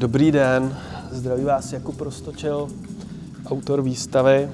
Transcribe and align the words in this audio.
Dobrý 0.00 0.32
den, 0.32 0.76
zdraví 1.10 1.44
vás 1.44 1.72
Jakub 1.72 2.00
Rostočil, 2.00 2.68
autor 3.46 3.82
výstavy. 3.82 4.48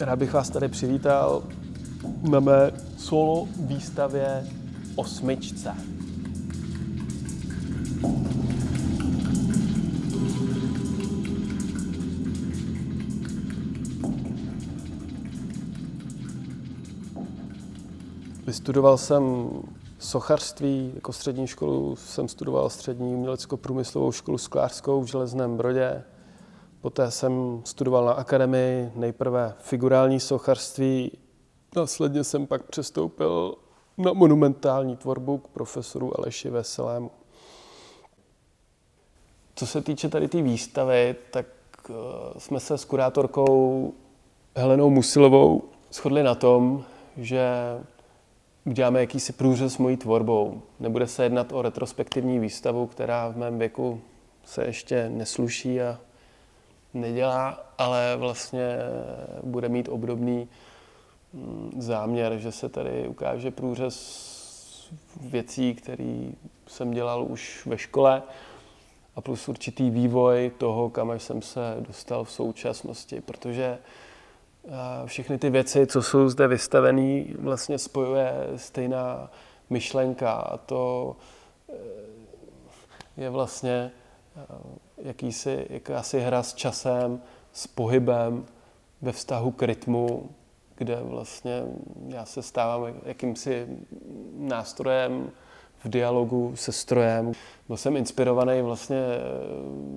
Rád 0.00 0.18
bych 0.18 0.32
vás 0.32 0.50
tady 0.50 0.68
přivítal 0.68 1.42
na 2.30 2.40
mé 2.40 2.70
solo 2.96 3.48
výstavě 3.56 4.46
Osmičce. 4.96 5.74
Vystudoval 18.46 18.98
jsem 18.98 19.22
sochařství, 20.06 20.92
jako 20.94 21.12
střední 21.12 21.46
školu 21.46 21.96
jsem 21.96 22.28
studoval 22.28 22.70
střední 22.70 23.14
umělecko-průmyslovou 23.14 24.12
školu 24.12 24.38
sklářskou 24.38 25.00
v 25.00 25.06
Železném 25.06 25.56
Brodě. 25.56 26.04
Poté 26.80 27.10
jsem 27.10 27.62
studoval 27.64 28.04
na 28.04 28.12
akademii 28.12 28.92
nejprve 28.94 29.54
figurální 29.58 30.20
sochařství, 30.20 31.12
následně 31.76 32.24
jsem 32.24 32.46
pak 32.46 32.62
přestoupil 32.62 33.54
na 33.98 34.12
monumentální 34.12 34.96
tvorbu 34.96 35.38
k 35.38 35.48
profesoru 35.48 36.20
Aleši 36.20 36.50
Veselému. 36.50 37.10
Co 39.54 39.66
se 39.66 39.82
týče 39.82 40.08
tady 40.08 40.28
té 40.28 40.32
tý 40.32 40.42
výstavy, 40.42 41.16
tak 41.30 41.46
uh, 41.88 41.96
jsme 42.38 42.60
se 42.60 42.78
s 42.78 42.84
kurátorkou 42.84 43.92
Helenou 44.56 44.90
Musilovou 44.90 45.62
shodli 45.92 46.22
na 46.22 46.34
tom, 46.34 46.84
že 47.16 47.48
uděláme 48.66 49.00
jakýsi 49.00 49.32
průřez 49.32 49.78
mojí 49.78 49.96
tvorbou. 49.96 50.62
Nebude 50.80 51.06
se 51.06 51.22
jednat 51.22 51.52
o 51.52 51.62
retrospektivní 51.62 52.38
výstavu, 52.38 52.86
která 52.86 53.28
v 53.28 53.36
mém 53.36 53.58
věku 53.58 54.00
se 54.44 54.64
ještě 54.64 55.08
nesluší 55.08 55.80
a 55.80 55.98
nedělá, 56.94 57.72
ale 57.78 58.16
vlastně 58.16 58.76
bude 59.42 59.68
mít 59.68 59.88
obdobný 59.88 60.48
mm, 61.32 61.72
záměr, 61.78 62.38
že 62.38 62.52
se 62.52 62.68
tady 62.68 63.08
ukáže 63.08 63.50
průřez 63.50 64.26
věcí, 65.20 65.74
které 65.74 66.30
jsem 66.66 66.90
dělal 66.90 67.24
už 67.24 67.66
ve 67.66 67.78
škole 67.78 68.22
a 69.16 69.20
plus 69.20 69.48
určitý 69.48 69.90
vývoj 69.90 70.52
toho, 70.58 70.90
kam 70.90 71.10
jsem 71.10 71.42
se 71.42 71.76
dostal 71.78 72.24
v 72.24 72.30
současnosti, 72.30 73.20
protože 73.20 73.78
všechny 75.06 75.38
ty 75.38 75.50
věci, 75.50 75.86
co 75.86 76.02
jsou 76.02 76.28
zde 76.28 76.48
vystavené, 76.48 77.24
vlastně 77.38 77.78
spojuje 77.78 78.32
stejná 78.56 79.30
myšlenka 79.70 80.32
a 80.32 80.56
to 80.56 81.16
eh, 81.68 81.74
je 83.16 83.30
vlastně 83.30 83.90
eh, 84.36 84.42
jakýsi, 84.98 85.66
jakási 85.70 86.20
hra 86.20 86.42
s 86.42 86.54
časem, 86.54 87.20
s 87.52 87.66
pohybem 87.66 88.46
ve 89.02 89.12
vztahu 89.12 89.50
k 89.50 89.62
rytmu, 89.62 90.30
kde 90.76 90.96
vlastně 91.02 91.64
já 92.08 92.24
se 92.24 92.42
stávám 92.42 92.94
jakýmsi 93.04 93.66
nástrojem 94.36 95.30
v 95.86 95.88
dialogu 95.88 96.52
se 96.54 96.72
strojem. 96.72 97.32
Byl 97.68 97.76
jsem 97.76 97.96
inspirovaný 97.96 98.62
vlastně 98.62 98.96
eh, 98.96 99.20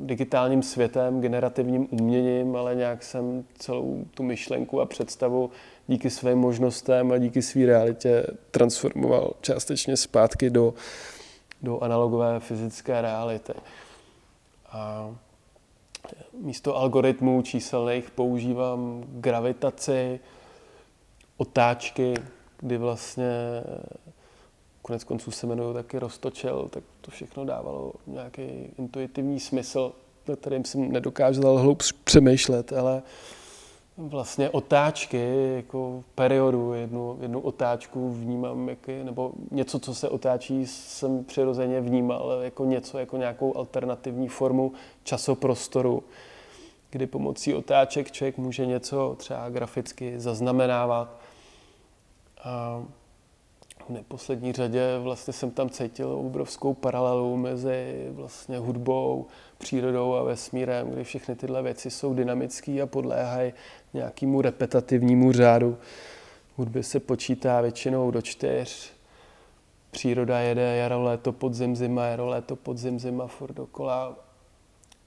digitálním 0.05 0.63
světem, 0.63 1.22
generativním 1.22 1.88
uměním, 1.91 2.55
ale 2.55 2.75
nějak 2.75 3.03
jsem 3.03 3.44
celou 3.57 4.05
tu 4.13 4.23
myšlenku 4.23 4.81
a 4.81 4.85
představu 4.85 5.51
díky 5.88 6.09
svým 6.09 6.38
možnostem 6.38 7.11
a 7.11 7.17
díky 7.17 7.41
své 7.41 7.66
realitě 7.66 8.28
transformoval 8.51 9.33
částečně 9.41 9.97
zpátky 9.97 10.49
do, 10.49 10.73
do 11.61 11.79
analogové 11.79 12.39
fyzické 12.39 13.01
reality. 13.01 13.53
A 14.72 15.11
místo 16.33 16.78
algoritmů 16.78 17.41
číselných 17.41 18.11
používám 18.11 19.03
gravitaci, 19.07 20.19
otáčky, 21.38 22.13
kdy 22.59 22.78
vlastně 22.78 23.33
konec 24.89 25.03
konců 25.03 25.31
se 25.31 25.45
jmenují 25.45 25.73
taky 25.73 26.00
Roztočel, 26.00 26.67
tak 26.69 26.83
to 27.01 27.11
všechno 27.11 27.45
dávalo 27.45 27.94
nějaký 28.07 28.41
intuitivní 28.79 29.39
smysl, 29.39 29.91
na 30.27 30.35
kterým 30.35 30.66
jsem 30.66 30.91
nedokázal 30.91 31.57
hloub 31.57 31.83
přemýšlet, 32.03 32.73
ale 32.73 33.01
vlastně 33.97 34.49
otáčky, 34.49 35.53
jako 35.55 36.03
periodu, 36.16 36.73
jednu, 36.73 37.17
jednu 37.22 37.39
otáčku 37.39 38.13
vnímám, 38.13 38.69
jak 38.69 38.88
je, 38.88 39.03
nebo 39.03 39.31
něco, 39.51 39.79
co 39.79 39.95
se 39.95 40.09
otáčí, 40.09 40.67
jsem 40.67 41.23
přirozeně 41.23 41.81
vnímal 41.81 42.39
jako 42.44 42.66
něco, 42.66 42.97
jako 42.97 43.17
nějakou 43.17 43.57
alternativní 43.57 44.28
formu 44.28 44.73
časoprostoru, 45.03 46.03
kdy 46.89 47.07
pomocí 47.07 47.53
otáček 47.53 48.11
člověk 48.11 48.38
může 48.38 48.66
něco 48.66 49.16
třeba 49.19 49.49
graficky 49.49 50.19
zaznamenávat. 50.19 51.19
A 52.44 52.83
neposlední 53.89 54.53
řadě 54.53 55.00
vlastně 55.00 55.33
jsem 55.33 55.51
tam 55.51 55.69
cítil 55.69 56.11
obrovskou 56.11 56.73
paralelu 56.73 57.38
mezi 57.38 58.07
vlastně 58.11 58.57
hudbou, 58.57 59.25
přírodou 59.57 60.13
a 60.13 60.23
vesmírem, 60.23 60.91
kdy 60.91 61.03
všechny 61.03 61.35
tyhle 61.35 61.61
věci 61.61 61.91
jsou 61.91 62.13
dynamické 62.13 62.81
a 62.81 62.85
podléhají 62.85 63.53
nějakému 63.94 64.41
repetativnímu 64.41 65.31
řádu. 65.31 65.78
Hudby 66.55 66.83
se 66.83 66.99
počítá 66.99 67.61
většinou 67.61 68.11
do 68.11 68.22
čtyř, 68.22 68.91
příroda 69.91 70.39
jede 70.39 70.75
jaro, 70.75 71.03
léto, 71.03 71.31
podzim, 71.31 71.75
zima, 71.75 72.05
jaro, 72.05 72.28
léto, 72.28 72.55
podzim, 72.55 72.99
zima, 72.99 73.28
furt 73.28 73.53
dokola. 73.53 74.16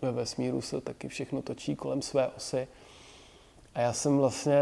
Ve 0.03 0.12
vesmíru 0.12 0.60
se 0.60 0.81
taky 0.81 1.09
všechno 1.09 1.42
točí 1.42 1.76
kolem 1.76 2.03
své 2.03 2.28
osy. 2.28 2.69
A 3.75 3.81
já 3.81 3.93
jsem 3.93 4.19
vlastně 4.19 4.59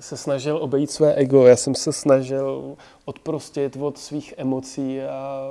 se 0.00 0.16
snažil 0.16 0.56
obejít 0.56 0.90
své 0.90 1.14
ego, 1.14 1.46
já 1.46 1.56
jsem 1.56 1.74
se 1.74 1.92
snažil 1.92 2.76
odprostit 3.04 3.76
od 3.76 3.98
svých 3.98 4.34
emocí 4.36 5.02
a, 5.02 5.50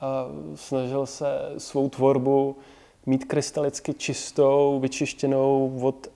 a 0.00 0.26
snažil 0.54 1.06
se 1.06 1.26
svou 1.58 1.88
tvorbu 1.88 2.56
mít 3.06 3.24
krystalicky 3.24 3.94
čistou, 3.94 4.80
vyčištěnou 4.80 5.80
od 5.82 6.06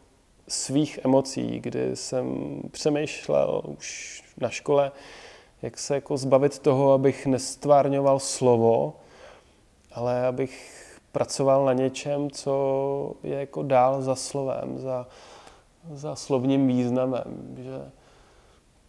svých 0.49 0.99
emocí, 1.05 1.61
kdy 1.61 1.97
jsem 1.97 2.57
přemýšlel 2.71 3.63
už 3.79 4.23
na 4.39 4.49
škole, 4.49 4.93
jak 5.63 5.79
se 5.79 5.95
jako 5.95 6.17
zbavit 6.17 6.59
toho, 6.59 6.93
abych 6.93 7.27
nestvárňoval 7.27 8.19
slovo, 8.19 8.95
ale 9.93 10.27
abych 10.27 10.85
pracoval 11.13 11.65
na 11.65 11.73
něčem, 11.73 12.31
co 12.31 13.13
je 13.23 13.35
jako 13.41 13.63
dál 13.63 14.03
za 14.03 14.15
slovem, 14.15 14.79
za, 14.79 15.07
za 15.93 16.15
slovním 16.15 16.67
významem, 16.67 17.57
že, 17.59 17.91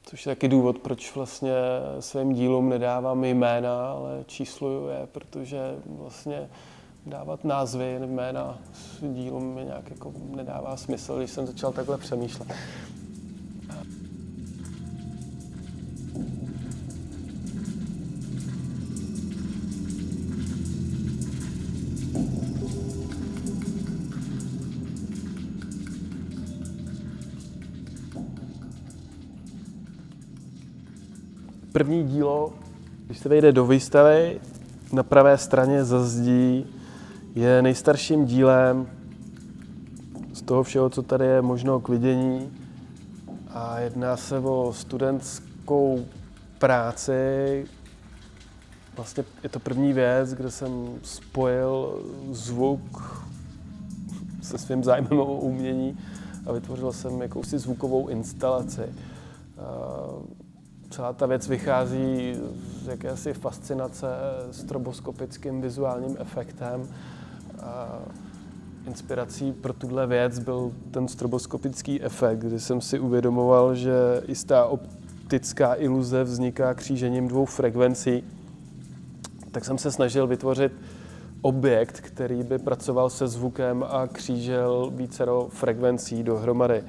což 0.03 0.25
je 0.25 0.35
taky 0.35 0.47
důvod, 0.47 0.77
proč 0.79 1.15
vlastně 1.15 1.53
svým 1.99 2.33
dílům 2.33 2.69
nedávám 2.69 3.23
jména, 3.23 3.91
ale 3.91 4.23
čísluju 4.27 4.87
je, 4.87 5.07
protože 5.11 5.75
vlastně 5.85 6.49
dávat 7.05 7.43
názvy 7.43 7.99
jména 7.99 8.57
dílům 9.01 9.53
mi 9.53 9.65
nějak 9.65 9.89
jako 9.89 10.13
nedává 10.35 10.77
smysl, 10.77 11.17
když 11.17 11.31
jsem 11.31 11.47
začal 11.47 11.71
takhle 11.71 11.97
přemýšlet. 11.97 12.47
První 31.79 32.03
dílo, 32.03 32.53
když 33.05 33.19
se 33.19 33.29
vejde 33.29 33.51
do 33.51 33.65
výstavy, 33.65 34.39
na 34.93 35.03
pravé 35.03 35.37
straně 35.37 35.83
za 35.83 36.03
zdí 36.03 36.65
je 37.35 37.61
nejstarším 37.61 38.25
dílem 38.25 38.87
z 40.33 40.41
toho 40.41 40.63
všeho, 40.63 40.89
co 40.89 41.01
tady 41.01 41.25
je 41.25 41.41
možno 41.41 41.79
k 41.79 41.89
vidění. 41.89 42.51
A 43.47 43.79
jedná 43.79 44.17
se 44.17 44.39
o 44.39 44.73
studentskou 44.73 46.05
práci. 46.57 47.65
Vlastně 48.95 49.23
je 49.43 49.49
to 49.49 49.59
první 49.59 49.93
věc, 49.93 50.33
kde 50.33 50.51
jsem 50.51 50.99
spojil 51.03 52.03
zvuk 52.31 53.23
se 54.41 54.57
svým 54.57 54.83
zájmem 54.83 55.19
o 55.19 55.39
umění 55.39 55.97
a 56.45 56.51
vytvořil 56.51 56.93
jsem 56.93 57.21
jakousi 57.21 57.59
zvukovou 57.59 58.07
instalaci 58.07 58.83
celá 60.89 61.13
ta 61.13 61.25
věc 61.25 61.47
vychází 61.47 62.37
z 62.83 62.87
jakési 62.87 63.33
fascinace 63.33 64.07
stroboskopickým 64.51 65.61
vizuálním 65.61 66.17
efektem. 66.19 66.87
Inspirací 68.87 69.51
pro 69.51 69.73
tuhle 69.73 70.07
věc 70.07 70.39
byl 70.39 70.71
ten 70.91 71.07
stroboskopický 71.07 72.01
efekt, 72.01 72.39
kdy 72.39 72.59
jsem 72.59 72.81
si 72.81 72.99
uvědomoval, 72.99 73.75
že 73.75 73.93
jistá 74.27 74.65
optická 74.65 75.73
iluze 75.73 76.23
vzniká 76.23 76.73
křížením 76.73 77.27
dvou 77.27 77.45
frekvencí. 77.45 78.23
Tak 79.51 79.65
jsem 79.65 79.77
se 79.77 79.91
snažil 79.91 80.27
vytvořit 80.27 80.71
objekt, 81.41 82.01
který 82.01 82.43
by 82.43 82.57
pracoval 82.57 83.09
se 83.09 83.27
zvukem 83.27 83.85
a 83.89 84.07
křížel 84.07 84.91
vícero 84.95 85.47
frekvencí 85.51 86.23
dohromady. 86.23 86.83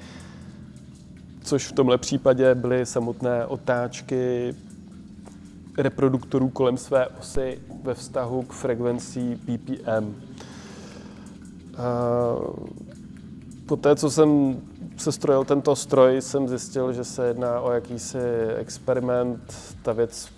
Což 1.42 1.66
v 1.66 1.72
tomhle 1.72 1.98
případě 1.98 2.54
byly 2.54 2.86
samotné 2.86 3.46
otáčky 3.46 4.54
reproduktorů 5.78 6.48
kolem 6.48 6.76
své 6.76 7.06
osy 7.06 7.58
ve 7.82 7.94
vztahu 7.94 8.42
k 8.42 8.52
frekvencí 8.52 9.34
BPM. 9.34 10.14
Poté, 13.66 13.96
co 13.96 14.10
jsem 14.10 14.60
sestrojil 14.96 15.44
tento 15.44 15.76
stroj, 15.76 16.20
jsem 16.20 16.48
zjistil, 16.48 16.92
že 16.92 17.04
se 17.04 17.26
jedná 17.26 17.60
o 17.60 17.72
jakýsi 17.72 18.18
experiment. 18.56 19.54
Ta 19.82 19.92
věc 19.92 20.28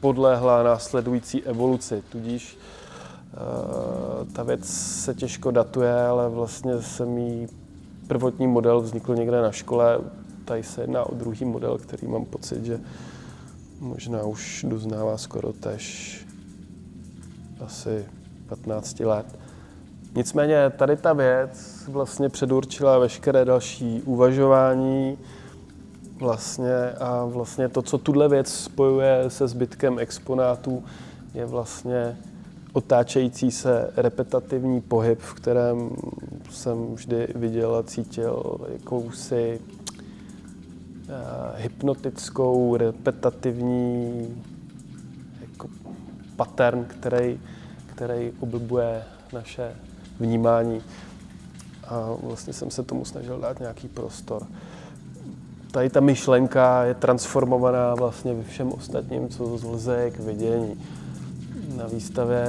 podléhla 0.00 0.62
následující 0.62 1.42
evoluci, 1.42 2.02
tudíž 2.08 2.58
ta 4.32 4.42
věc 4.42 4.64
se 4.64 5.14
těžko 5.14 5.50
datuje, 5.50 6.02
ale 6.02 6.28
vlastně 6.28 6.82
se 6.82 7.06
mi 7.06 7.48
prvotní 8.08 8.46
model 8.46 8.80
vznikl 8.80 9.14
někde 9.14 9.42
na 9.42 9.52
škole. 9.52 9.98
Tady 10.52 10.62
se 10.62 10.80
jedná 10.80 11.04
o 11.04 11.14
druhý 11.14 11.44
model, 11.44 11.78
který 11.78 12.08
mám 12.08 12.24
pocit, 12.24 12.64
že 12.64 12.80
možná 13.80 14.22
už 14.22 14.64
doznává 14.68 15.18
skoro 15.18 15.52
tež 15.52 16.26
asi 17.60 18.04
15 18.48 19.00
let. 19.00 19.26
Nicméně 20.14 20.70
tady 20.70 20.96
ta 20.96 21.12
věc 21.12 21.84
vlastně 21.88 22.28
předurčila 22.28 22.98
veškeré 22.98 23.44
další 23.44 24.02
uvažování 24.02 25.18
vlastně 26.16 26.90
a 27.00 27.24
vlastně 27.24 27.68
to, 27.68 27.82
co 27.82 27.98
tuhle 27.98 28.28
věc 28.28 28.54
spojuje 28.54 29.24
se 29.28 29.48
zbytkem 29.48 29.98
exponátů, 29.98 30.84
je 31.34 31.46
vlastně 31.46 32.16
otáčející 32.72 33.50
se 33.50 33.92
repetativní 33.96 34.80
pohyb, 34.80 35.20
v 35.20 35.34
kterém 35.34 35.90
jsem 36.50 36.94
vždy 36.94 37.28
viděl 37.34 37.76
a 37.76 37.82
cítil 37.82 38.56
jakousi 38.72 39.60
hypnotickou, 41.56 42.76
repetativní 42.76 44.26
jako 45.40 45.68
pattern, 46.36 46.84
který, 46.84 47.40
který 47.86 48.32
oblbuje 48.40 49.02
naše 49.32 49.72
vnímání. 50.20 50.80
A 51.88 52.08
vlastně 52.22 52.52
jsem 52.52 52.70
se 52.70 52.82
tomu 52.82 53.04
snažil 53.04 53.40
dát 53.40 53.60
nějaký 53.60 53.88
prostor. 53.88 54.46
Tady 55.70 55.90
ta 55.90 56.00
myšlenka 56.00 56.84
je 56.84 56.94
transformovaná 56.94 57.94
vlastně 57.94 58.34
ve 58.34 58.42
všem 58.42 58.72
ostatním, 58.72 59.28
co 59.28 59.44
lze 59.72 60.10
k 60.10 60.20
vidění. 60.20 60.80
Na 61.76 61.86
výstavě 61.86 62.46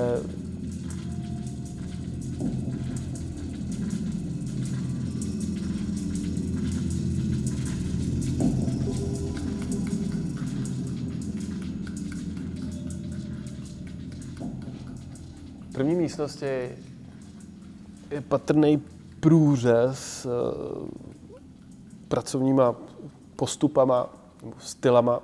první 15.84 15.96
místnosti 15.96 16.72
je 18.12 18.22
patrný 18.28 18.84
průřez 19.20 20.26
eh, 20.26 20.30
pracovníma 22.08 22.76
postupama, 23.36 24.10
stylama, 24.60 25.20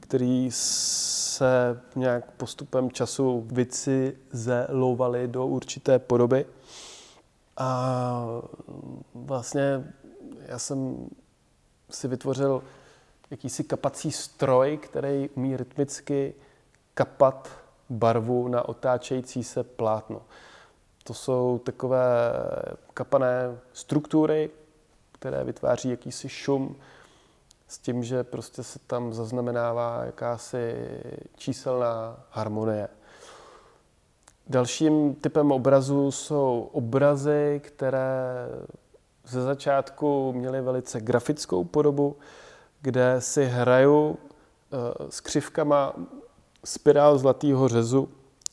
který 0.00 0.48
se 0.52 1.80
nějak 1.96 2.30
postupem 2.30 2.90
času 2.90 3.46
vycizelovaly 3.52 5.28
do 5.28 5.46
určité 5.46 5.98
podoby. 5.98 6.46
A 7.56 8.24
vlastně 9.14 9.92
já 10.46 10.58
jsem 10.58 11.06
si 11.90 12.08
vytvořil 12.08 12.62
jakýsi 13.30 13.64
kapací 13.64 14.12
stroj, 14.12 14.76
který 14.82 15.28
umí 15.28 15.56
rytmicky 15.56 16.34
kapat 16.94 17.67
barvu 17.90 18.48
na 18.48 18.68
otáčející 18.68 19.44
se 19.44 19.64
plátno. 19.64 20.22
To 21.04 21.14
jsou 21.14 21.60
takové 21.64 22.32
kapané 22.94 23.58
struktury, 23.72 24.50
které 25.12 25.44
vytváří 25.44 25.90
jakýsi 25.90 26.28
šum 26.28 26.76
s 27.68 27.78
tím, 27.78 28.04
že 28.04 28.24
prostě 28.24 28.62
se 28.62 28.78
tam 28.78 29.12
zaznamenává 29.12 30.04
jakási 30.04 30.74
číselná 31.36 32.16
harmonie. 32.30 32.88
Dalším 34.46 35.14
typem 35.14 35.52
obrazu 35.52 36.10
jsou 36.10 36.70
obrazy, 36.72 37.60
které 37.64 38.48
ze 39.26 39.42
začátku 39.42 40.32
měly 40.32 40.60
velice 40.60 41.00
grafickou 41.00 41.64
podobu, 41.64 42.16
kde 42.80 43.20
si 43.20 43.44
hraju 43.44 44.18
eh, 44.18 44.76
s 45.10 45.20
křivkama 45.20 45.94
spirál 46.64 47.18
zlatého 47.18 47.68
řezu, 47.68 48.08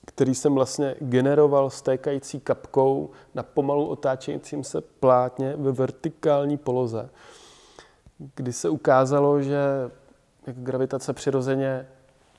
který 0.05 0.35
jsem 0.35 0.53
vlastně 0.53 0.95
generoval 0.99 1.69
stékající 1.69 2.39
kapkou 2.39 3.09
na 3.35 3.43
pomalu 3.43 3.87
otáčejícím 3.87 4.63
se 4.63 4.81
plátně 4.81 5.55
ve 5.57 5.71
vertikální 5.71 6.57
poloze, 6.57 7.09
kdy 8.35 8.53
se 8.53 8.69
ukázalo, 8.69 9.41
že 9.41 9.59
jak 10.47 10.55
gravitace 10.57 11.13
přirozeně 11.13 11.87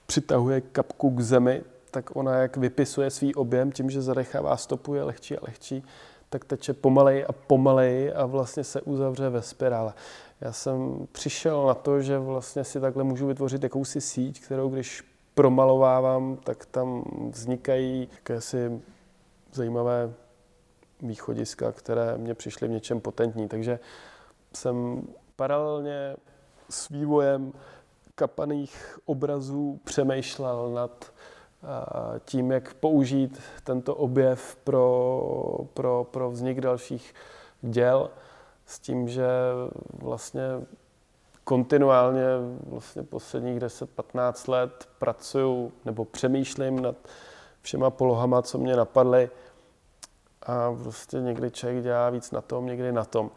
přitahuje 0.06 0.60
kapku 0.60 1.10
k 1.10 1.20
zemi, 1.20 1.62
tak 1.90 2.16
ona 2.16 2.34
jak 2.34 2.56
vypisuje 2.56 3.10
svý 3.10 3.34
objem 3.34 3.72
tím, 3.72 3.90
že 3.90 4.02
zanechává 4.02 4.56
stopu, 4.56 4.94
je 4.94 5.02
lehčí 5.02 5.38
a 5.38 5.40
lehčí, 5.42 5.84
tak 6.30 6.44
teče 6.44 6.72
pomalej 6.72 7.24
a 7.28 7.32
pomalej 7.32 8.12
a 8.16 8.26
vlastně 8.26 8.64
se 8.64 8.80
uzavře 8.80 9.28
ve 9.28 9.42
spirále. 9.42 9.94
Já 10.40 10.52
jsem 10.52 11.06
přišel 11.12 11.66
na 11.66 11.74
to, 11.74 12.00
že 12.00 12.18
vlastně 12.18 12.64
si 12.64 12.80
takhle 12.80 13.04
můžu 13.04 13.26
vytvořit 13.26 13.62
jakousi 13.62 14.00
síť, 14.00 14.44
kterou 14.44 14.68
když 14.68 15.15
promalovávám, 15.36 16.36
tak 16.36 16.66
tam 16.66 17.04
vznikají 17.30 18.08
jakési 18.12 18.80
zajímavé 19.52 20.12
východiska, 21.02 21.72
které 21.72 22.18
mě 22.18 22.34
přišly 22.34 22.68
v 22.68 22.70
něčem 22.70 23.00
potentní. 23.00 23.48
Takže 23.48 23.78
jsem 24.54 25.02
paralelně 25.36 26.16
s 26.70 26.88
vývojem 26.88 27.52
kapaných 28.14 28.98
obrazů 29.04 29.80
přemýšlel 29.84 30.70
nad 30.70 31.12
tím, 32.24 32.50
jak 32.50 32.74
použít 32.74 33.40
tento 33.64 33.94
objev 33.94 34.56
pro, 34.64 35.20
pro, 35.74 36.06
pro 36.10 36.30
vznik 36.30 36.60
dalších 36.60 37.14
děl, 37.62 38.10
s 38.66 38.78
tím, 38.78 39.08
že 39.08 39.28
vlastně 39.98 40.42
kontinuálně 41.48 42.24
vlastně 42.66 43.02
posledních 43.02 43.58
10-15 43.58 44.50
let 44.50 44.88
pracuju 44.98 45.72
nebo 45.84 46.04
přemýšlím 46.04 46.82
nad 46.82 46.96
všema 47.62 47.90
polohama, 47.90 48.42
co 48.42 48.58
mě 48.58 48.76
napadly 48.76 49.30
a 50.42 50.72
prostě 50.82 51.16
někdy 51.16 51.50
člověk 51.50 51.84
dělá 51.84 52.10
víc 52.10 52.30
na 52.30 52.40
tom, 52.40 52.66
někdy 52.66 52.92
na 52.92 53.04
tom. 53.04 53.30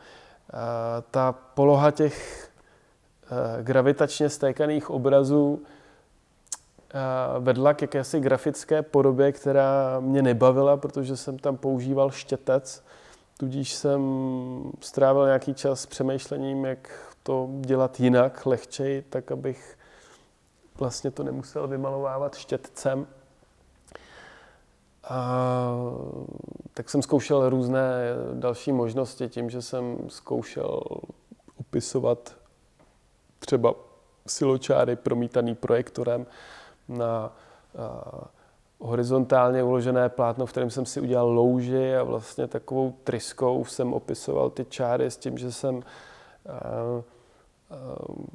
A 0.53 1.01
ta 1.11 1.31
poloha 1.31 1.91
těch 1.91 2.49
eh, 3.23 3.63
gravitačně 3.63 4.29
stékaných 4.29 4.89
obrazů 4.89 5.61
eh, 5.61 7.39
vedla 7.39 7.73
k 7.73 7.81
jakési 7.81 8.19
grafické 8.19 8.81
podobě, 8.81 9.31
která 9.31 9.99
mě 9.99 10.21
nebavila, 10.21 10.77
protože 10.77 11.17
jsem 11.17 11.39
tam 11.39 11.57
používal 11.57 12.11
štětec, 12.11 12.83
tudíž 13.37 13.73
jsem 13.73 14.01
strávil 14.79 15.25
nějaký 15.25 15.53
čas 15.53 15.85
přemýšlením, 15.85 16.65
jak 16.65 17.08
to 17.23 17.49
dělat 17.61 17.99
jinak, 17.99 18.45
lehčej, 18.45 19.03
tak 19.09 19.31
abych 19.31 19.77
vlastně 20.79 21.11
to 21.11 21.23
nemusel 21.23 21.67
vymalovávat 21.67 22.35
štětcem. 22.35 23.07
A 25.03 25.71
tak 26.73 26.89
jsem 26.89 27.01
zkoušel 27.01 27.49
různé 27.49 28.01
další 28.33 28.71
možnosti 28.71 29.29
tím, 29.29 29.49
že 29.49 29.61
jsem 29.61 30.09
zkoušel 30.09 30.81
upisovat 31.57 32.35
třeba 33.39 33.73
siločáry 34.27 34.95
promítaný 34.95 35.55
projektorem 35.55 36.25
na 36.87 37.35
horizontálně 38.79 39.63
uložené 39.63 40.09
plátno, 40.09 40.45
v 40.45 40.51
kterém 40.51 40.69
jsem 40.69 40.85
si 40.85 41.01
udělal 41.01 41.29
louži 41.29 41.95
a 41.95 42.03
vlastně 42.03 42.47
takovou 42.47 42.95
tryskou 43.03 43.65
jsem 43.65 43.93
opisoval 43.93 44.49
ty 44.49 44.65
čáry 44.65 45.11
s 45.11 45.17
tím, 45.17 45.37
že 45.37 45.51
jsem 45.51 45.83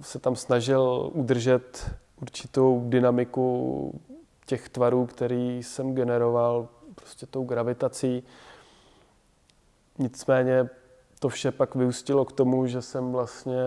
se 0.01 0.19
tam 0.19 0.37
snažil 0.37 1.11
udržet 1.13 1.91
určitou 2.23 2.83
dynamiku 2.89 4.01
těch 4.47 4.69
tvarů, 4.69 5.07
který 5.07 5.63
jsem 5.63 5.95
generoval 5.95 6.69
prostě 6.95 7.27
tou 7.27 7.45
gravitací. 7.45 8.25
Nicméně 9.99 10.69
to 11.19 11.29
vše 11.29 11.51
pak 11.51 11.75
vyústilo 11.75 12.25
k 12.25 12.33
tomu, 12.33 12.67
že 12.67 12.83
jsem 12.83 13.13
vlastně 13.13 13.63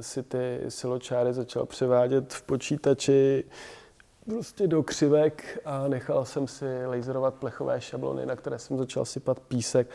si 0.00 0.22
ty 0.22 0.60
siločáry 0.68 1.32
začal 1.32 1.66
převádět 1.66 2.32
v 2.32 2.42
počítači 2.42 3.44
prostě 4.24 4.66
do 4.66 4.82
křivek 4.82 5.58
a 5.64 5.88
nechal 5.88 6.24
jsem 6.24 6.48
si 6.48 6.86
laserovat 6.86 7.34
plechové 7.34 7.80
šablony, 7.80 8.26
na 8.26 8.36
které 8.36 8.58
jsem 8.58 8.78
začal 8.78 9.04
sypat 9.04 9.40
písek 9.40 9.90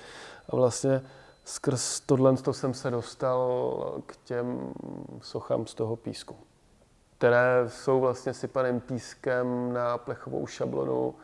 a 0.49 0.55
vlastně 0.55 1.01
skrz 1.47 1.99
tohle 1.99 2.37
to 2.37 2.53
jsem 2.53 2.73
se 2.73 2.91
dostal 2.91 4.01
k 4.05 4.15
těm 4.17 4.73
sochám 5.21 5.67
z 5.67 5.73
toho 5.73 5.95
písku, 5.95 6.35
které 7.17 7.63
jsou 7.67 7.99
vlastně 7.99 8.33
sypaným 8.33 8.79
pískem 8.79 9.73
na 9.73 9.97
plechovou 9.97 10.47
šablonu. 10.47 11.15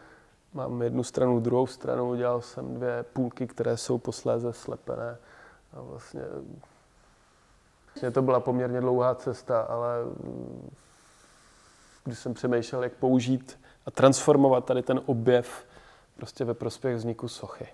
Mám 0.54 0.82
jednu 0.82 1.04
stranu, 1.04 1.40
druhou 1.40 1.68
stranu, 1.68 2.10
udělal 2.10 2.42
jsem 2.42 2.74
dvě 2.74 3.06
půlky, 3.14 3.48
které 3.48 3.78
jsou 3.78 3.98
posléze 3.98 4.54
slepené 4.54 5.18
a 5.74 5.82
vlastně 5.82 6.22
Vlastně 7.88 8.12
to 8.12 8.22
byla 8.22 8.40
poměrně 8.40 8.82
dlouhá 8.82 9.16
cesta, 9.16 9.62
ale 9.62 9.96
když 12.04 12.20
jsem 12.20 12.34
přemýšlel, 12.34 12.84
jak 12.84 12.94
použít 12.94 13.60
a 13.86 13.92
transformovat 13.92 14.66
tady 14.66 14.82
ten 14.82 15.02
objev 15.06 15.66
prostě 16.16 16.46
ve 16.46 16.54
prospěch 16.54 16.96
vzniku 16.96 17.28
sochy. 17.28 17.68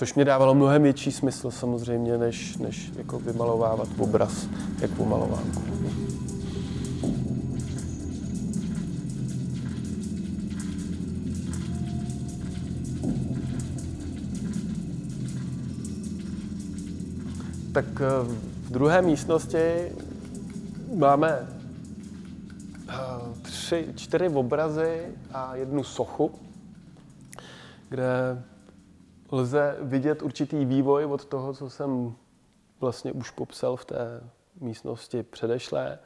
Což 0.00 0.14
mě 0.14 0.24
dávalo 0.24 0.54
mnohem 0.54 0.82
větší 0.82 1.12
smysl 1.12 1.50
samozřejmě, 1.50 2.18
než, 2.18 2.56
než 2.56 2.92
jako 2.96 3.18
vymalovávat 3.18 3.88
obraz 3.98 4.48
jak 4.80 4.90
pomalovánku. 4.90 5.62
Tak 17.72 17.84
eh, 18.00 18.24
v 18.62 18.70
druhé 18.70 19.02
místnosti 19.02 19.92
máme 20.94 21.48
eh, 22.88 22.94
tři, 23.42 23.88
čtyři 23.96 24.28
obrazy 24.28 25.06
a 25.34 25.56
jednu 25.56 25.84
sochu, 25.84 26.30
kde 27.88 28.42
lze 29.30 29.76
vidět 29.80 30.22
určitý 30.22 30.64
vývoj 30.64 31.04
od 31.04 31.24
toho, 31.24 31.52
co 31.52 31.70
jsem 31.70 32.14
vlastně 32.80 33.12
už 33.12 33.30
popsal 33.30 33.76
v 33.76 33.84
té 33.84 34.20
místnosti 34.60 35.22
předešlé. 35.22 35.98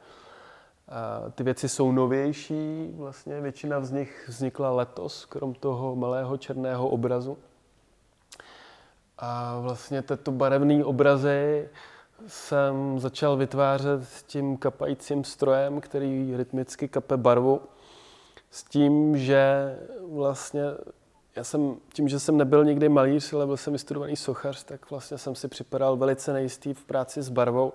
A 0.89 1.29
ty 1.31 1.43
věci 1.43 1.69
jsou 1.69 1.91
novější, 1.91 2.93
vlastně 2.95 3.41
většina 3.41 3.81
z 3.81 3.91
nich 3.91 4.25
vznikla 4.27 4.71
letos, 4.71 5.25
krom 5.25 5.53
toho 5.53 5.95
malého 5.95 6.37
černého 6.37 6.89
obrazu. 6.89 7.37
A 9.17 9.59
vlastně 9.59 10.01
tyto 10.01 10.31
barevné 10.31 10.85
obrazy 10.85 11.69
jsem 12.27 12.99
začal 12.99 13.37
vytvářet 13.37 14.03
s 14.03 14.23
tím 14.23 14.57
kapajícím 14.57 15.23
strojem, 15.23 15.81
který 15.81 16.37
rytmicky 16.37 16.87
kape 16.87 17.17
barvu. 17.17 17.61
S 18.51 18.63
tím, 18.63 19.17
že 19.17 19.75
vlastně 20.11 20.63
já 21.35 21.43
jsem, 21.43 21.75
tím, 21.93 22.07
že 22.07 22.19
jsem 22.19 22.37
nebyl 22.37 22.65
nikdy 22.65 22.89
malíř, 22.89 23.33
ale 23.33 23.45
byl 23.45 23.57
jsem 23.57 23.73
vystudovaný 23.73 24.15
sochař, 24.15 24.63
tak 24.63 24.89
vlastně 24.89 25.17
jsem 25.17 25.35
si 25.35 25.47
připadal 25.47 25.97
velice 25.97 26.33
nejistý 26.33 26.73
v 26.73 26.83
práci 26.83 27.21
s 27.21 27.29
barvou 27.29 27.73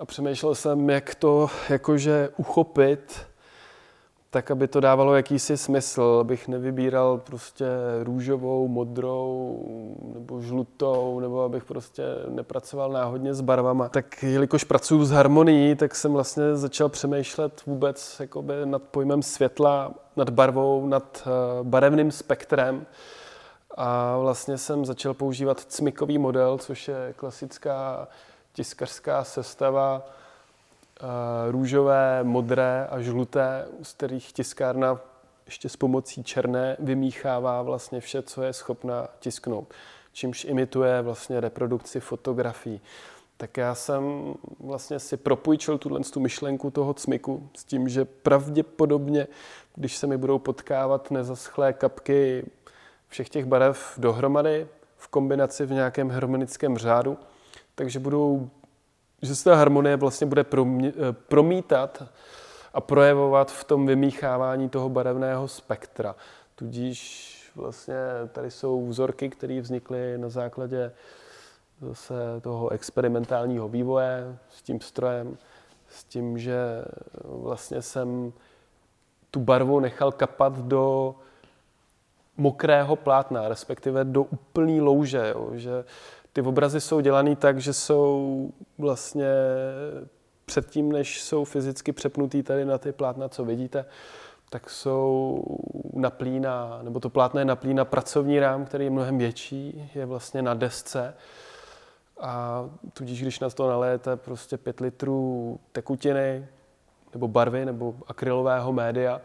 a 0.00 0.04
přemýšlel 0.04 0.54
jsem, 0.54 0.90
jak 0.90 1.14
to 1.14 1.50
jakože 1.68 2.28
uchopit 2.36 3.26
tak, 4.36 4.50
aby 4.50 4.68
to 4.68 4.80
dávalo 4.80 5.14
jakýsi 5.14 5.56
smysl, 5.56 6.18
abych 6.20 6.48
nevybíral 6.48 7.18
prostě 7.18 7.66
růžovou, 8.02 8.68
modrou 8.68 9.64
nebo 10.14 10.40
žlutou, 10.40 11.20
nebo 11.20 11.42
abych 11.42 11.64
prostě 11.64 12.02
nepracoval 12.28 12.92
náhodně 12.92 13.34
s 13.34 13.40
barvama. 13.40 13.88
Tak 13.88 14.22
jelikož 14.22 14.64
pracuji 14.64 15.04
s 15.04 15.10
harmonií, 15.10 15.76
tak 15.76 15.94
jsem 15.94 16.12
vlastně 16.12 16.56
začal 16.56 16.88
přemýšlet 16.88 17.62
vůbec 17.66 18.16
jakoby 18.20 18.54
nad 18.64 18.82
pojmem 18.82 19.22
světla, 19.22 19.94
nad 20.16 20.30
barvou, 20.30 20.86
nad 20.86 21.22
eh, 21.26 21.30
barevným 21.62 22.10
spektrem. 22.10 22.86
A 23.76 24.18
vlastně 24.18 24.58
jsem 24.58 24.84
začal 24.84 25.14
používat 25.14 25.60
cmikový 25.60 26.18
model, 26.18 26.58
což 26.58 26.88
je 26.88 27.14
klasická 27.16 28.08
tiskařská 28.52 29.24
sestava 29.24 30.06
růžové, 31.50 32.24
modré 32.24 32.86
a 32.90 33.00
žluté, 33.00 33.66
z 33.82 33.92
kterých 33.92 34.32
tiskárna 34.32 35.00
ještě 35.46 35.68
s 35.68 35.76
pomocí 35.76 36.24
černé 36.24 36.76
vymíchává 36.78 37.62
vlastně 37.62 38.00
vše, 38.00 38.22
co 38.22 38.42
je 38.42 38.52
schopna 38.52 39.08
tisknout, 39.18 39.74
čímž 40.12 40.44
imituje 40.44 41.02
vlastně 41.02 41.40
reprodukci 41.40 42.00
fotografií. 42.00 42.80
Tak 43.36 43.56
já 43.56 43.74
jsem 43.74 44.34
vlastně 44.60 44.98
si 44.98 45.16
propůjčil 45.16 45.78
tuhle 45.78 46.00
tu 46.00 46.20
myšlenku 46.20 46.70
toho 46.70 46.94
cmiku 46.94 47.48
s 47.56 47.64
tím, 47.64 47.88
že 47.88 48.04
pravděpodobně, 48.04 49.26
když 49.74 49.96
se 49.96 50.06
mi 50.06 50.16
budou 50.16 50.38
potkávat 50.38 51.10
nezaschlé 51.10 51.72
kapky 51.72 52.46
všech 53.08 53.28
těch 53.28 53.44
barev 53.44 53.94
dohromady 53.98 54.66
v 54.96 55.08
kombinaci 55.08 55.66
v 55.66 55.72
nějakém 55.72 56.10
harmonickém 56.10 56.78
řádu, 56.78 57.18
takže 57.74 57.98
budou 57.98 58.50
že 59.22 59.36
se 59.36 59.44
ta 59.44 59.56
harmonie 59.56 59.96
vlastně 59.96 60.26
bude 60.26 60.44
eh, 60.44 60.92
promítat 61.12 62.02
a 62.74 62.80
projevovat 62.80 63.52
v 63.52 63.64
tom 63.64 63.86
vymíchávání 63.86 64.68
toho 64.68 64.88
barevného 64.88 65.48
spektra. 65.48 66.16
Tudíž 66.54 67.32
vlastně 67.54 67.96
tady 68.32 68.50
jsou 68.50 68.86
vzorky, 68.88 69.28
které 69.28 69.60
vznikly 69.60 70.18
na 70.18 70.28
základě 70.28 70.92
zase 71.80 72.14
toho 72.40 72.68
experimentálního 72.68 73.68
vývoje 73.68 74.38
s 74.48 74.62
tím 74.62 74.80
strojem, 74.80 75.36
s 75.88 76.04
tím, 76.04 76.38
že 76.38 76.84
vlastně 77.24 77.82
jsem 77.82 78.32
tu 79.30 79.40
barvu 79.40 79.80
nechal 79.80 80.12
kapat 80.12 80.58
do 80.58 81.14
mokrého 82.36 82.96
plátna, 82.96 83.48
respektive 83.48 84.04
do 84.04 84.22
úplný 84.22 84.80
louže, 84.80 85.32
jo, 85.34 85.50
že 85.54 85.84
ty 86.36 86.42
obrazy 86.42 86.80
jsou 86.80 87.00
dělané 87.00 87.36
tak, 87.36 87.60
že 87.60 87.72
jsou 87.72 88.50
vlastně 88.78 89.26
předtím, 90.44 90.92
než 90.92 91.22
jsou 91.22 91.44
fyzicky 91.44 91.92
přepnutý 91.92 92.42
tady 92.42 92.64
na 92.64 92.78
ty 92.78 92.92
plátna, 92.92 93.28
co 93.28 93.44
vidíte, 93.44 93.84
tak 94.50 94.70
jsou 94.70 95.42
naplí 95.92 96.40
na, 96.40 96.80
nebo 96.82 97.00
to 97.00 97.10
plátno 97.10 97.40
je 97.40 97.44
naplí 97.44 97.74
na 97.74 97.84
pracovní 97.84 98.40
rám, 98.40 98.64
který 98.64 98.84
je 98.84 98.90
mnohem 98.90 99.18
větší, 99.18 99.90
je 99.94 100.06
vlastně 100.06 100.42
na 100.42 100.54
desce. 100.54 101.14
A 102.20 102.64
tudíž, 102.92 103.22
když 103.22 103.40
na 103.40 103.50
to 103.50 103.68
naléjete 103.68 104.16
prostě 104.16 104.56
5 104.56 104.80
litrů 104.80 105.58
tekutiny, 105.72 106.46
nebo 107.12 107.28
barvy, 107.28 107.64
nebo 107.64 107.94
akrylového 108.06 108.72
média, 108.72 109.20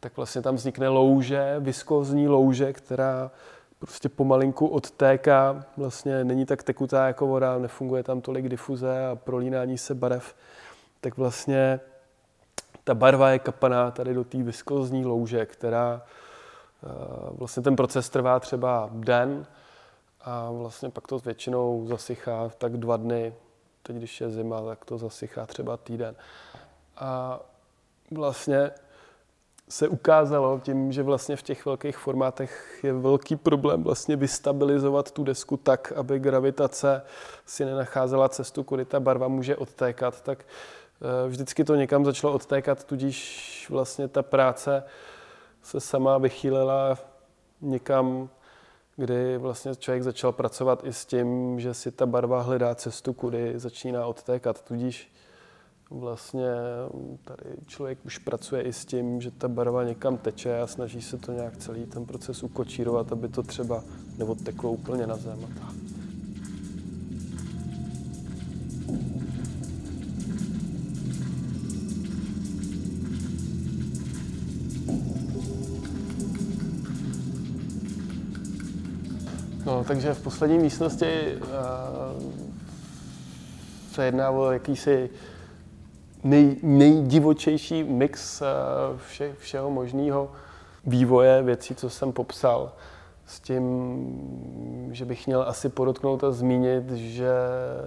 tak 0.00 0.16
vlastně 0.16 0.42
tam 0.42 0.54
vznikne 0.54 0.88
louže, 0.88 1.56
viskózní 1.58 2.28
louže, 2.28 2.72
která 2.72 3.30
prostě 3.82 4.08
pomalinku 4.08 4.66
odtéká, 4.66 5.64
vlastně 5.76 6.24
není 6.24 6.46
tak 6.46 6.62
tekutá 6.62 7.06
jako 7.06 7.26
voda, 7.26 7.58
nefunguje 7.58 8.02
tam 8.02 8.20
tolik 8.20 8.48
difuze 8.48 9.06
a 9.06 9.16
prolínání 9.16 9.78
se 9.78 9.94
barev, 9.94 10.34
tak 11.00 11.16
vlastně 11.16 11.80
ta 12.84 12.94
barva 12.94 13.30
je 13.30 13.38
kapaná 13.38 13.90
tady 13.90 14.14
do 14.14 14.24
té 14.24 14.42
viskozní 14.42 15.04
louže, 15.04 15.46
která 15.46 16.02
eh, 16.02 16.88
vlastně 17.30 17.62
ten 17.62 17.76
proces 17.76 18.10
trvá 18.10 18.40
třeba 18.40 18.90
den 18.92 19.46
a 20.20 20.50
vlastně 20.50 20.90
pak 20.90 21.06
to 21.06 21.18
většinou 21.18 21.86
zasychá 21.86 22.50
tak 22.58 22.76
dva 22.76 22.96
dny. 22.96 23.34
Teď, 23.82 23.96
když 23.96 24.20
je 24.20 24.30
zima, 24.30 24.62
tak 24.62 24.84
to 24.84 24.98
zasychá 24.98 25.46
třeba 25.46 25.76
týden. 25.76 26.14
A 26.96 27.40
vlastně 28.10 28.70
se 29.72 29.88
ukázalo 29.88 30.60
tím, 30.60 30.92
že 30.92 31.02
vlastně 31.02 31.36
v 31.36 31.42
těch 31.42 31.66
velkých 31.66 31.96
formátech 31.96 32.80
je 32.82 32.92
velký 32.92 33.36
problém 33.36 33.82
vlastně 33.82 34.16
vystabilizovat 34.16 35.10
tu 35.10 35.24
desku 35.24 35.56
tak, 35.56 35.92
aby 35.96 36.18
gravitace 36.18 37.02
si 37.46 37.64
nenacházela 37.64 38.28
cestu, 38.28 38.64
kudy 38.64 38.84
ta 38.84 39.00
barva 39.00 39.28
může 39.28 39.56
odtékat, 39.56 40.20
tak 40.20 40.44
eh, 40.44 41.28
vždycky 41.28 41.64
to 41.64 41.74
někam 41.74 42.04
začalo 42.04 42.32
odtékat, 42.32 42.84
tudíž 42.84 43.66
vlastně 43.70 44.08
ta 44.08 44.22
práce 44.22 44.84
se 45.62 45.80
sama 45.80 46.18
vychýlela 46.18 46.98
někam, 47.60 48.28
kdy 48.96 49.38
vlastně 49.38 49.74
člověk 49.74 50.02
začal 50.02 50.32
pracovat 50.32 50.84
i 50.84 50.92
s 50.92 51.06
tím, 51.06 51.60
že 51.60 51.74
si 51.74 51.90
ta 51.90 52.06
barva 52.06 52.42
hledá 52.42 52.74
cestu, 52.74 53.12
kudy 53.12 53.52
začíná 53.56 54.06
odtékat, 54.06 54.62
tudíž 54.62 55.12
vlastně 55.94 56.48
tady 57.24 57.56
člověk 57.66 57.98
už 58.04 58.18
pracuje 58.18 58.62
i 58.62 58.72
s 58.72 58.84
tím, 58.84 59.20
že 59.20 59.30
ta 59.30 59.48
barva 59.48 59.84
někam 59.84 60.16
teče 60.16 60.60
a 60.60 60.66
snaží 60.66 61.02
se 61.02 61.18
to 61.18 61.32
nějak 61.32 61.56
celý 61.56 61.86
ten 61.86 62.06
proces 62.06 62.42
ukočírovat, 62.42 63.12
aby 63.12 63.28
to 63.28 63.42
třeba 63.42 63.84
neodteklo 64.18 64.72
úplně 64.72 65.06
na 65.06 65.16
zem. 65.16 65.38
No, 79.66 79.84
takže 79.84 80.14
v 80.14 80.22
poslední 80.22 80.58
místnosti 80.58 81.36
uh, 81.36 82.32
se 83.92 84.04
jedná 84.04 84.30
o 84.30 84.52
jakýsi 84.52 85.10
nej, 86.24 86.56
nejdivočejší 86.62 87.84
mix 87.84 88.42
vše, 88.96 89.34
všeho 89.38 89.70
možného 89.70 90.30
vývoje 90.86 91.42
věcí, 91.42 91.74
co 91.74 91.90
jsem 91.90 92.12
popsal 92.12 92.72
s 93.26 93.40
tím, 93.40 94.88
že 94.92 95.04
bych 95.04 95.26
měl 95.26 95.42
asi 95.42 95.68
podotknout 95.68 96.24
a 96.24 96.32
zmínit, 96.32 96.90
že 96.90 97.30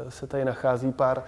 se 0.10 0.27
tady 0.27 0.46
nachází 0.46 0.92
pár 0.92 1.24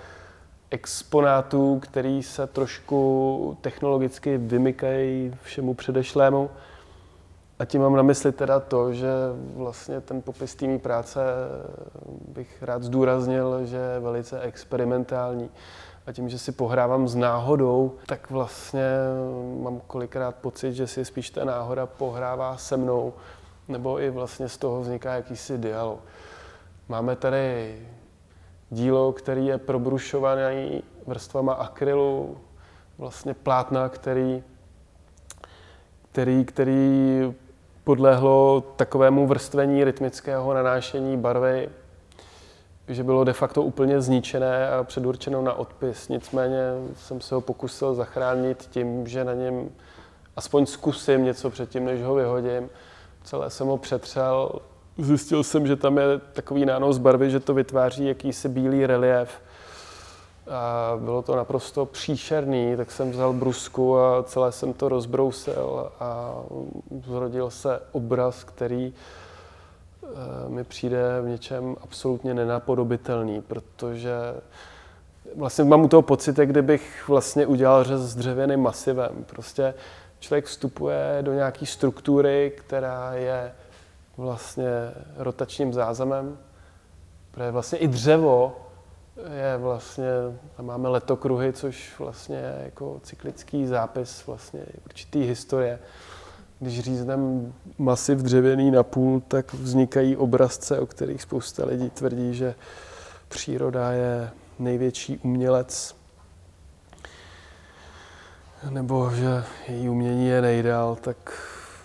exponátů, 0.72 1.80
který 1.80 2.24
se 2.24 2.48
trošku 2.48 3.58
technologicky 3.62 4.38
vymykají 4.38 5.36
všemu 5.44 5.74
předešlému. 5.74 6.50
A 7.60 7.66
tím 7.66 7.82
mám 7.82 7.96
na 7.96 8.02
mysli 8.02 8.32
teda 8.32 8.60
to, 8.60 8.94
že 8.94 9.10
vlastně 9.56 10.02
ten 10.02 10.22
popis 10.22 10.56
té 10.56 10.78
práce 10.78 11.20
bych 12.28 12.64
rád 12.64 12.84
zdůraznil, 12.84 13.66
že 13.66 13.78
je 13.78 14.00
velice 14.00 14.42
experimentální. 14.42 15.50
A 16.08 16.12
tím, 16.12 16.30
že 16.30 16.40
si 16.40 16.52
pohrávám 16.52 17.08
s 17.08 17.16
náhodou, 17.16 17.94
tak 18.06 18.30
vlastně 18.30 18.84
mám 19.62 19.82
kolikrát 19.88 20.36
pocit, 20.36 20.74
že 20.74 20.88
si 20.88 21.06
spíš 21.06 21.30
ta 21.30 21.46
náhoda 21.46 21.86
pohrává 21.86 22.58
se 22.58 22.78
mnou, 22.78 23.14
nebo 23.68 24.02
i 24.02 24.10
vlastně 24.10 24.50
z 24.50 24.58
toho 24.58 24.82
vzniká 24.82 25.14
jakýsi 25.14 25.58
dialog. 25.58 26.00
Máme 26.90 27.16
tady 27.16 27.78
dílo, 28.70 29.14
který 29.14 29.46
je 29.46 29.58
probrušovaný 29.58 30.84
vrstvama 31.08 31.54
akrylu, 31.54 32.38
vlastně 32.98 33.34
plátna, 33.34 33.90
který, 33.90 34.44
který, 36.12 36.46
který 36.46 37.36
podlehlo 37.84 38.62
takovému 38.62 39.28
vrstvení 39.28 39.84
rytmického 39.84 40.54
nanášení 40.54 41.18
barvy, 41.18 41.70
že 42.88 43.04
bylo 43.04 43.24
de 43.24 43.34
facto 43.34 43.64
úplně 43.64 44.02
zničené 44.02 44.70
a 44.70 44.84
předurčeno 44.84 45.42
na 45.42 45.54
odpis. 45.54 46.10
Nicméně 46.10 46.60
jsem 46.96 47.22
se 47.22 47.36
ho 47.36 47.42
pokusil 47.42 47.96
zachránit 47.96 48.68
tím, 48.72 49.08
že 49.08 49.24
na 49.24 49.34
něm 49.34 49.70
aspoň 50.36 50.66
zkusím 50.66 51.24
něco 51.24 51.50
předtím, 51.50 51.86
než 51.86 52.04
ho 52.04 52.16
vyhodím. 52.16 52.70
Celé 53.24 53.50
jsem 53.50 53.68
ho 53.68 53.78
přetřel. 53.78 54.52
Zjistil 54.98 55.44
jsem, 55.44 55.68
že 55.68 55.76
tam 55.76 55.98
je 55.98 56.06
takový 56.34 56.66
nános 56.66 56.98
barvy, 56.98 57.32
že 57.32 57.40
to 57.40 57.54
vytváří 57.54 58.06
jakýsi 58.06 58.50
bílý 58.50 58.86
relief. 58.86 59.42
A 60.50 60.94
bylo 60.98 61.22
to 61.22 61.36
naprosto 61.36 61.86
příšerný, 61.86 62.78
tak 62.78 62.92
jsem 62.92 63.12
vzal 63.12 63.34
brusku 63.34 64.00
a 64.00 64.24
celé 64.24 64.52
jsem 64.52 64.74
to 64.74 64.90
rozbrousil 64.90 65.92
a 66.00 66.36
zrodil 67.06 67.50
se 67.50 67.80
obraz, 67.92 68.44
který 68.44 68.94
mi 70.48 70.64
přijde 70.64 71.22
v 71.22 71.28
něčem 71.28 71.76
absolutně 71.82 72.34
nenapodobitelný, 72.34 73.42
protože 73.42 74.12
vlastně 75.36 75.64
mám 75.64 75.82
u 75.84 75.88
toho 75.88 76.02
pocit, 76.02 76.38
jak 76.38 76.50
kdybych 76.50 77.08
vlastně 77.08 77.46
udělal 77.46 77.84
řez 77.84 78.02
s 78.02 78.16
dřevěným 78.16 78.60
masivem. 78.60 79.26
Prostě 79.26 79.74
člověk 80.20 80.46
vstupuje 80.46 81.18
do 81.22 81.34
nějaké 81.34 81.66
struktury, 81.66 82.54
která 82.58 83.14
je 83.14 83.52
vlastně 84.18 84.70
rotačním 85.18 85.74
zázemem, 85.74 86.38
protože 87.32 87.52
vlastně 87.52 87.80
i 87.80 87.88
dřevo 87.88 88.56
je 89.36 89.58
vlastně, 89.58 90.08
tam 90.58 90.66
máme 90.66 90.90
letokruhy, 90.90 91.54
což 91.54 92.00
vlastně 92.00 92.36
je 92.36 92.62
jako 92.64 93.00
cyklický 93.04 93.68
zápis 93.68 94.28
vlastně 94.28 94.66
určitý 94.86 95.24
historie. 95.24 95.80
Když 96.60 96.80
řízneme 96.80 97.52
masiv 97.78 98.20
dřevěný 98.20 98.72
na 98.72 98.84
půl, 98.84 99.22
tak 99.28 99.54
vznikají 99.54 100.18
obrazce, 100.18 100.80
o 100.80 100.86
kterých 100.86 101.22
spousta 101.22 101.66
lidí 101.66 101.90
tvrdí, 101.90 102.34
že 102.34 102.56
příroda 103.28 103.92
je 103.92 104.30
největší 104.60 105.18
umělec, 105.18 105.96
nebo 108.70 109.12
že 109.16 109.44
její 109.68 109.90
umění 109.90 110.28
je 110.28 110.42
nejdál, 110.42 110.96
tak 110.96 111.18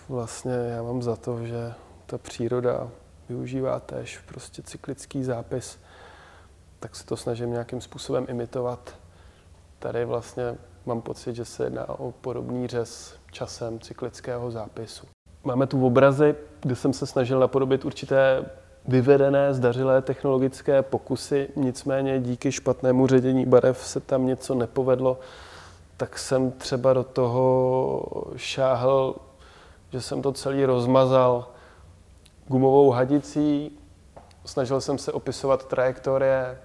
vlastně 0.09 0.53
já 0.53 0.83
mám 0.83 1.01
za 1.01 1.15
to, 1.15 1.45
že 1.45 1.73
ta 2.05 2.17
příroda 2.17 2.89
využívá 3.29 3.79
též 3.79 4.19
prostě 4.27 4.61
cyklický 4.61 5.23
zápis 5.23 5.79
tak 6.83 6.95
se 6.95 7.05
to 7.05 7.17
snažím 7.17 7.51
nějakým 7.51 7.81
způsobem 7.81 8.25
imitovat. 8.29 8.95
Tady 9.79 10.05
vlastně 10.05 10.43
mám 10.85 11.01
pocit, 11.01 11.35
že 11.35 11.45
se 11.45 11.63
jedná 11.63 11.89
o 11.99 12.11
podobný 12.11 12.67
řez 12.67 13.15
časem 13.31 13.79
cyklického 13.79 14.51
zápisu. 14.51 15.07
Máme 15.43 15.67
tu 15.67 15.85
obrazy, 15.85 16.35
kde 16.61 16.75
jsem 16.75 16.93
se 16.93 17.05
snažil 17.05 17.39
napodobit 17.39 17.85
určité 17.85 18.45
vyvedené, 18.87 19.53
zdařilé 19.53 20.01
technologické 20.01 20.81
pokusy, 20.81 21.49
nicméně 21.55 22.19
díky 22.19 22.51
špatnému 22.51 23.07
ředění 23.07 23.45
barev 23.45 23.77
se 23.77 23.99
tam 23.99 24.25
něco 24.25 24.55
nepovedlo, 24.55 25.19
tak 25.97 26.19
jsem 26.19 26.51
třeba 26.51 26.93
do 26.93 27.03
toho 27.03 28.25
šáhl, 28.35 29.15
že 29.91 30.01
jsem 30.01 30.21
to 30.21 30.31
celý 30.31 30.65
rozmazal 30.65 31.47
gumovou 32.47 32.89
hadicí, 32.89 33.79
snažil 34.45 34.81
jsem 34.81 34.97
se 34.97 35.11
opisovat 35.11 35.67
trajektorie 35.67 36.57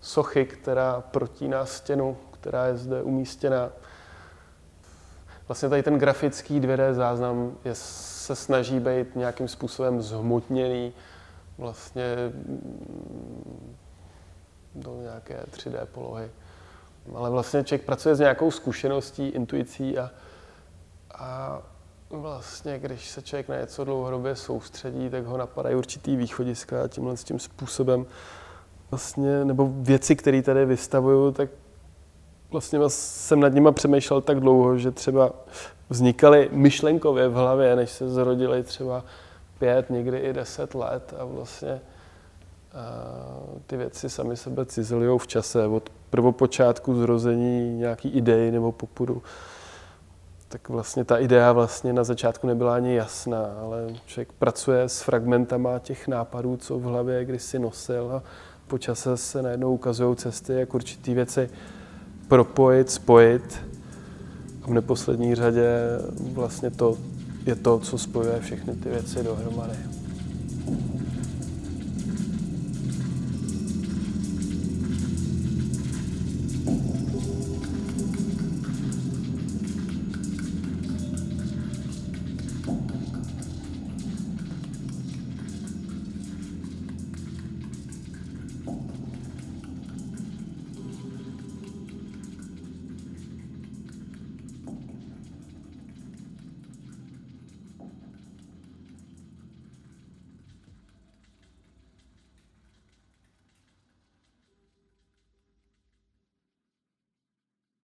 sochy, 0.00 0.46
která 0.46 1.00
protíná 1.10 1.66
stěnu, 1.66 2.16
která 2.40 2.66
je 2.66 2.76
zde 2.76 3.02
umístěna. 3.02 3.70
Vlastně 5.48 5.68
tady 5.68 5.82
ten 5.82 5.98
grafický 5.98 6.60
2D 6.60 6.92
záznam 6.92 7.56
je, 7.64 7.74
se 7.74 8.36
snaží 8.36 8.80
být 8.80 9.16
nějakým 9.16 9.48
způsobem 9.48 10.02
zhmotněný 10.02 10.92
vlastně 11.58 12.16
mm, 12.32 13.76
do 14.74 15.00
nějaké 15.02 15.44
3D 15.50 15.86
polohy. 15.86 16.30
Ale 17.14 17.30
vlastně 17.30 17.64
člověk 17.64 17.86
pracuje 17.86 18.14
s 18.14 18.20
nějakou 18.20 18.50
zkušeností, 18.50 19.28
intuicí 19.28 19.98
a, 19.98 20.10
a 21.14 21.62
vlastně, 22.10 22.78
když 22.78 23.10
se 23.10 23.22
člověk 23.22 23.48
na 23.48 23.60
něco 23.60 23.84
dlouhodobě 23.84 24.36
soustředí, 24.36 25.10
tak 25.10 25.24
ho 25.24 25.36
napadají 25.36 25.76
určitý 25.76 26.16
východiska 26.16 26.84
a 26.84 26.88
tímhle 26.88 27.16
s 27.16 27.24
tím 27.24 27.38
způsobem 27.38 28.06
vlastně, 28.90 29.44
nebo 29.44 29.70
věci, 29.72 30.16
které 30.16 30.42
tady 30.42 30.66
vystavuju, 30.66 31.32
tak 31.32 31.50
vlastně 32.52 32.78
jsem 32.88 33.40
nad 33.40 33.52
nima 33.52 33.72
přemýšlel 33.72 34.20
tak 34.20 34.40
dlouho, 34.40 34.78
že 34.78 34.90
třeba 34.90 35.32
vznikaly 35.90 36.48
myšlenkově 36.52 37.28
v 37.28 37.34
hlavě, 37.34 37.76
než 37.76 37.90
se 37.90 38.08
zrodily 38.08 38.62
třeba 38.62 39.04
pět, 39.58 39.90
někdy 39.90 40.18
i 40.18 40.32
deset 40.32 40.74
let 40.74 41.14
a 41.18 41.24
vlastně 41.24 41.80
a 42.74 42.80
ty 43.66 43.76
věci 43.76 44.10
sami 44.10 44.36
sebe 44.36 44.66
cizelují 44.66 45.18
v 45.18 45.26
čase. 45.26 45.66
Od 45.66 45.90
prvopočátku 46.10 46.94
zrození 46.94 47.78
nějaký 47.78 48.08
idei 48.08 48.50
nebo 48.50 48.72
popudu, 48.72 49.22
tak 50.48 50.68
vlastně 50.68 51.04
ta 51.04 51.18
idea 51.18 51.52
vlastně 51.52 51.92
na 51.92 52.04
začátku 52.04 52.46
nebyla 52.46 52.74
ani 52.74 52.94
jasná, 52.94 53.44
ale 53.62 53.86
člověk 54.06 54.32
pracuje 54.32 54.82
s 54.82 55.02
fragmentama 55.02 55.78
těch 55.78 56.08
nápadů, 56.08 56.56
co 56.56 56.78
v 56.78 56.82
hlavě 56.82 57.24
kdysi 57.24 57.58
nosil 57.58 58.12
a 58.12 58.22
po 58.66 58.78
čase 58.78 59.16
se 59.16 59.42
najednou 59.42 59.74
ukazují 59.74 60.16
cesty, 60.16 60.52
jak 60.52 60.74
určitý 60.74 61.14
věci 61.14 61.50
propojit, 62.30 62.90
spojit. 62.90 63.58
A 64.62 64.66
v 64.66 64.70
neposlední 64.70 65.34
řadě 65.34 65.68
vlastně 66.32 66.70
to 66.70 66.98
je 67.46 67.54
to, 67.54 67.78
co 67.78 67.98
spojuje 67.98 68.40
všechny 68.40 68.74
ty 68.74 68.88
věci 68.88 69.22
dohromady. 69.22 69.99